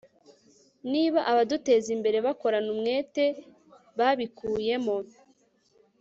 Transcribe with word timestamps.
niba 0.91 1.19
abadutezimbere 1.31 2.17
bakorana 2.25 2.69
umwete 2.75 3.25
babikuyemo 3.97 4.97